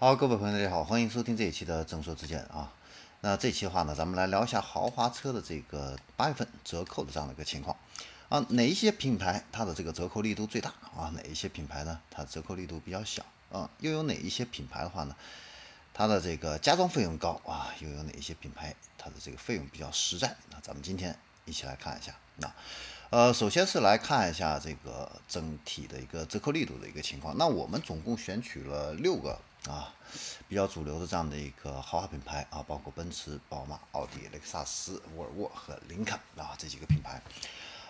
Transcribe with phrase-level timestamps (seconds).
[0.00, 2.72] 好，各位朋友，大家好，欢迎收听这一期的正说之见啊。
[3.20, 7.76] 那这期的话呢，咱们来聊一下豪华车的这个八月份折扣的这样的一个情况
[8.28, 8.38] 啊。
[8.50, 11.10] 哪一些品牌它的这个折扣力度最大啊？
[11.16, 12.00] 哪一些品牌呢？
[12.12, 13.68] 它折扣力度比较小啊？
[13.80, 15.16] 又有哪一些品牌的话呢？
[15.92, 17.74] 它的这个加装费用高啊？
[17.80, 20.36] 又有哪一些品牌它的这个费用比较实在？
[20.52, 22.14] 那咱们今天一起来看一下。
[22.36, 22.48] 那
[23.10, 27.36] 呃，首先是来看一下这个整体的一个折扣力度的一个情况。
[27.36, 29.36] 那我们总共选取了六个。
[29.66, 29.92] 啊，
[30.48, 37.20] 比较主流的这样的一个豪华品牌啊，包括奔驰、宝马、奥迪、雷克萨斯、沃尔沃和林肯啊这几个品牌，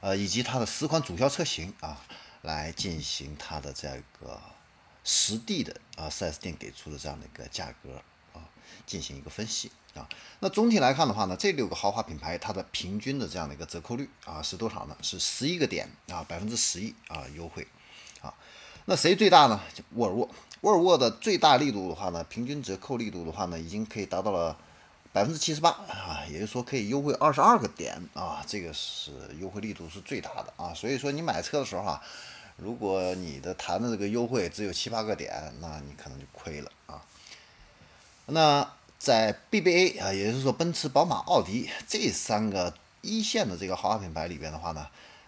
[0.00, 2.00] 呃，以及它的十款主销车型啊，
[2.42, 4.40] 来进行它的这个
[5.02, 8.02] 实地的啊 4S 店给出的这样的一个价格
[8.34, 8.46] 啊，
[8.86, 10.08] 进行一个分析啊。
[10.40, 14.96] 那总体来看的话呢，这六个豪华品牌它的平均的这样的一个折扣率啊是多少呢？
[15.02, 17.66] 是十一个点啊，百分之十一啊优惠
[18.24, 18.34] 啊。
[18.86, 19.60] 那谁最大呢？
[19.94, 20.28] 沃尔沃。
[20.62, 24.56] 沃尔沃的最大力度的话呢，平均折扣力度的话呢，已经可以达到了
[25.12, 30.72] 百分之七十八啊，也就是说可以优惠二十二个点啊，这个是优惠力度是最大的啊。
[30.72, 32.02] 所以说你买车的时候啊，
[32.56, 37.02] 如果你的谈的这个优惠只有七八个点，那你可能就亏了啊。
[38.24, 38.66] 那
[38.98, 42.72] 在 BBA 啊，也就是说奔驰、宝马、奥迪这三个
[43.02, 44.86] 一线的这个豪华品牌里边的话呢。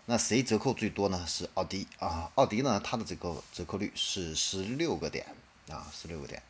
[0.09, 1.27] 那谁折扣最多呢？
[1.27, 5.27] 是奥迪啊，奥迪呢，它的这个折扣率是十六个点
[5.69, 6.41] 啊，十六个点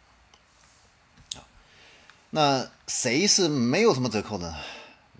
[1.34, 1.40] 啊。
[2.28, 4.54] 那谁是没有什么折扣呢？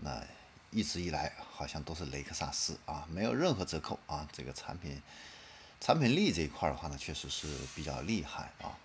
[0.03, 0.23] 那
[0.71, 4.29] 一直以来好像都是雷克萨斯啊，没有任何折扣啊。
[4.31, 5.01] 这个产品
[5.81, 8.77] 产品力这一块的话呢，确实是比较厉害啊。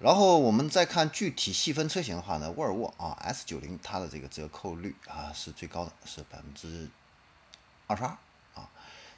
[0.00, 6.90] 然后我们再看具体细分车型的话呢，沃尔沃啊 S 九零它的这个折扣率啊是最高的，是百分之
[7.86, 8.18] 二十二。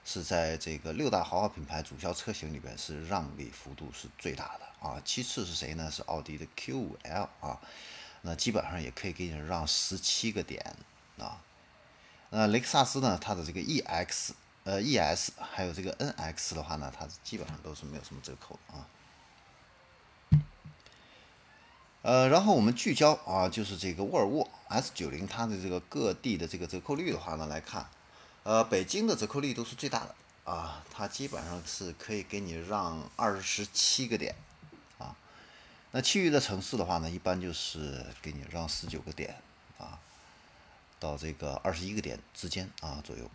[0.05, 5.91] 是在这个六大豪华品牌主销车型里边是让利幅度是最大的啊，其次是谁呢？
[5.91, 7.61] 是奥迪的 Q5L 啊，
[8.23, 10.75] 那基本上也可以给你让十七个点
[11.19, 11.41] 啊。
[12.31, 14.31] 那雷克萨斯呢，它的这个 EX
[14.65, 18.89] 呃 ES 还有这个 NX 的话呢，它基本上都是没有什么折扣啊。
[22.03, 27.87] 呃，然后我们聚焦啊，就是这个沃尔沃 S90 它的这个各地的这个折扣率的话呢来看。
[28.43, 30.15] 呃，北京的折扣力度是最大的
[30.51, 34.35] 啊，它基本上是可以给你让二十七个点
[34.99, 35.15] 啊。
[35.93, 39.41] 那其余的城市的话呢，一般就是给你让十九个点
[39.79, 39.99] 啊，
[40.99, 43.31] 到这个二十一个点之间啊左右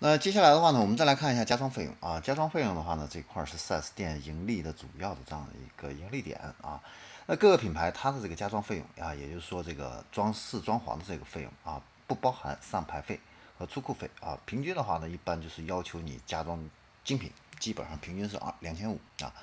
[0.00, 6.80] 那接下来的话呢，我们再来看一下加装费用啊，加装费用的话呢，这块是 4S 店盈利的主要的这样的一个盈利点啊。
[7.26, 13.18] 那各个品牌它的这个加装费用啊，也就是说这个装饰装潢的这个费用啊，不包含上牌费
[13.58, 14.38] 和出库费啊。
[14.46, 16.58] 平均的话呢，一般就是要求你加装
[17.04, 19.34] 精品，基本上平均是二两千五啊。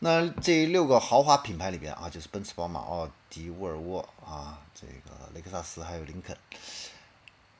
[0.00, 6.36] 那这六个豪华品牌里边啊，就是奔驰、宝马、奥迪、沃尔沃啊，这个雷克萨斯还有林肯，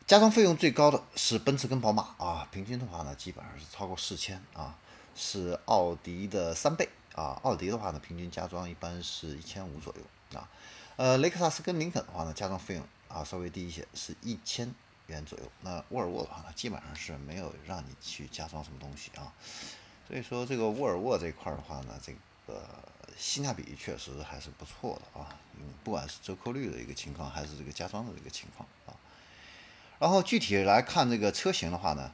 [0.08, 4.74] 加装费用最高的是奔驰跟宝马啊，平均的话呢，基本上是超过四千啊，
[5.14, 6.88] 是奥迪的三倍。
[7.14, 10.48] 啊，奥迪的话呢，平均加装一般是一千五左右啊。
[10.96, 14.74] 呃，雷克萨斯跟林肯的话呢，加装费用啊稍微低一些，是一千
[15.08, 15.44] 元左右。
[15.60, 19.30] 那沃尔沃的话呢，基本上是没有让你去加装什么东西啊。
[20.08, 22.14] 所以说这个沃尔沃这块的话呢，这
[22.46, 22.62] 个
[23.18, 25.36] 性价比确实还是不错的啊。
[25.58, 28.66] 嗯，不管是折扣率的一个情况，还是这个加装的这个情况。
[29.98, 32.12] 然后具体来看这个车型的话呢。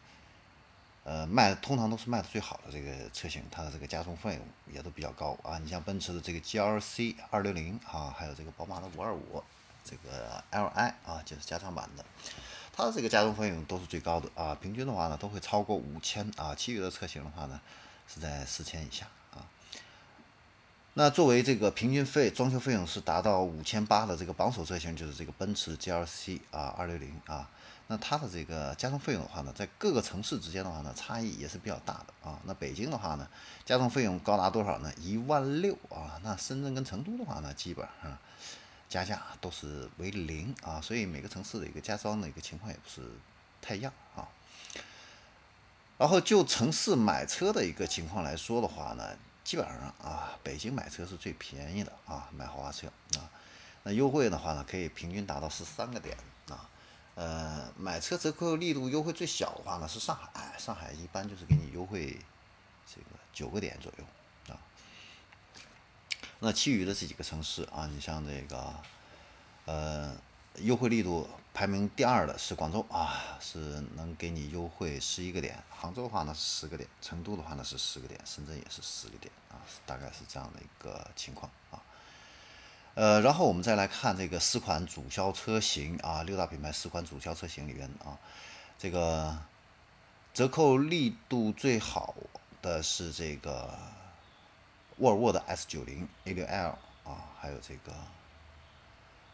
[1.06, 5.58] 呃，卖通常都是卖的最好的这个车型，它的这个加装费用也都比较高啊。
[5.58, 9.44] 你像奔驰的这个 GLC 二六零啊，还有这个宝马的五二五，
[9.84, 12.02] 这个 Li 啊，就是加长版的，
[12.72, 14.56] 它的这个加装费用都是最高的啊。
[14.58, 16.54] 平均的话呢，都会超过五千啊。
[16.54, 17.60] 其余的车型的话呢，
[18.08, 19.44] 是在四千以下啊。
[20.94, 27.50] 那作为这个平均费装修费用是达到五千八的这个榜首车型，就是这个奔驰 GLC 啊二六零啊。
[27.86, 32.40] 那它的这个加装费用的话呢，在各个城市之间的话呢，差异也是比较大的啊。
[32.44, 33.28] 那北京的话呢，
[33.66, 34.90] 加装费用高达多少呢？
[34.98, 36.18] 一万六啊。
[36.22, 38.16] 那深圳跟成都的话呢，基本上
[38.88, 40.80] 加价都是为零啊。
[40.80, 43.02] 所以每个城市的一个加装的一个情况也不是
[43.60, 44.26] 太一样啊。
[45.98, 49.14] 然后就城市买车的一个情况来说的话呢，
[49.44, 52.86] 基本上啊，北京买车是最便宜的啊，买豪华车
[53.18, 53.28] 啊。
[53.82, 56.16] 那优惠的话呢，可以平均达到十三个点。
[57.14, 62.18] 呃，买车折扣力度优惠最小的话呢是上海，上海一般就是给你优惠
[62.86, 64.58] 这个九个点左右啊。
[66.40, 68.74] 那其余的这几个城市啊，你像这个
[69.66, 70.16] 呃
[70.56, 73.58] 优惠力度排名第二的是广州啊，是
[73.94, 75.62] 能给你优惠十一个点。
[75.70, 81.80] 杭州的话呢是十个点，成都的话呢是十个点，深圳也是十个点啊，大概是这样的一个情况啊。
[82.94, 88.16] 呃，然后我们再来看这个四款主销车型啊，六大品牌四款主销车型里边啊，
[88.78, 89.36] 这个
[90.32, 92.14] 折扣力度最好
[92.62, 93.76] 的是这个
[94.98, 97.92] 沃尔沃的 S90 A6L 啊，还有这个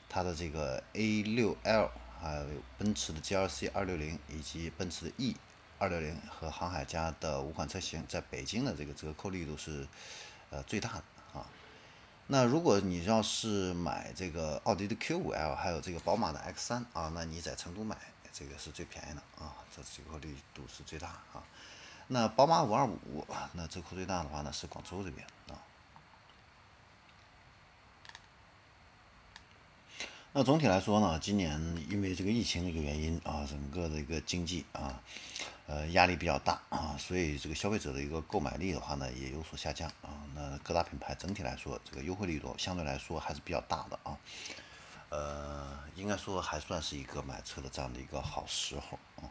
[0.08, 2.46] 它的这个 A6L，还有
[2.78, 5.36] 奔驰的 GLC 260以及奔驰的 E
[5.78, 9.86] 260和航海家的五款车型，在北京的这个折扣力度是
[10.48, 11.04] 呃最大的。
[12.32, 17.96] 那如果你要是买这个奥迪的 Q5L，还有这个宝马的 X3 啊，那你在成都买
[18.32, 21.42] 这个是最便宜的啊，这折扣力度是最大啊。
[22.06, 25.58] 那宝马五二五那折扣最大的话呢是广州这边啊。
[30.32, 31.60] 那总体来说呢，今年
[31.90, 35.02] 因为这个疫情的一个原因啊，整个的一个经济啊。
[35.66, 40.26] 呃，压力比较大啊，所以这个消费者的一个购买力的话呢，也有所下降啊。
[40.34, 44.18] 那各大品牌整体来说，这个优惠力度相对来说还是比较大的啊。
[45.10, 49.30] 呃，应该说还算是一个买车的这样的一个好时候啊。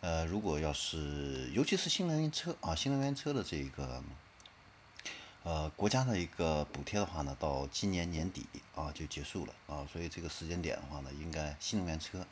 [0.00, 4.02] 呃，如果要是尤其是新能源车啊，新能源车的这个
[5.44, 12.26] 呃国家的一个补贴的话呢，到今年年底啊就结束了啊，所以这个时间点的话呢，应该新能源车。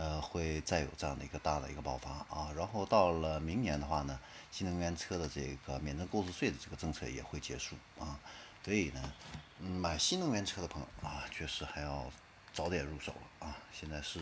[0.00, 4.16] 呃，会再有这样的一个大的一个爆发啊，然后到了明年的话呢，
[4.52, 8.16] 新能源车的这个免征购置税的这个政策也会结束啊，
[8.64, 9.12] 所以呢，
[9.58, 12.08] 买新能源车的朋友啊，确实还要
[12.52, 14.20] 早点入手了啊，现在是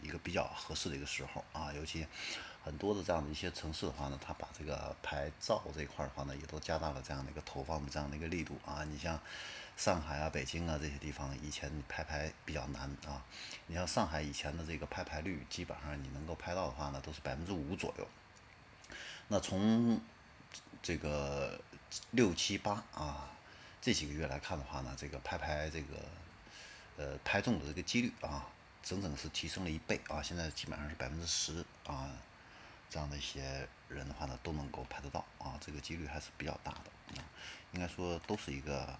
[0.00, 2.06] 一个比较合适的一个时候啊，尤其
[2.66, 9.18] 很多的这样的一些城市的话呢，它把这个牌照这块的话呢，也都加大了这样的一个投放的这样的一个力度啊，你像。
[9.76, 13.22] 上海啊、北京啊这些地方，以前你拍牌比较难啊。
[13.66, 18.08] 你像上海以前的这个拍牌率，基本上你能够拍到的话呢，都是百分之五左右。
[19.28, 20.00] 那从
[20.82, 21.60] 这个
[22.12, 23.28] 六七八啊
[23.82, 25.96] 这几个月来看的话呢，这个拍牌这个
[26.96, 28.48] 呃拍中的这个几率啊，
[28.82, 30.22] 整整是提升了一倍啊。
[30.22, 32.10] 现在基本上是百分之十啊，
[32.90, 37.24] 这样的一些人的话呢，都能够拍得到啊，这个几率还是比较大的啊。
[37.72, 38.98] 应该说都是一个。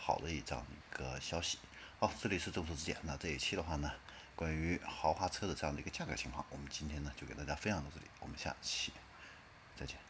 [0.00, 1.58] 好的一张一个消息，
[1.98, 2.96] 好，这里是众说之见。
[3.02, 3.92] 那这一期的话呢，
[4.36, 8.92] 关于豪华车的这样的一个价格情况，我们今天呢就给大家分享到这里，我们下期
[9.76, 10.07] 再见。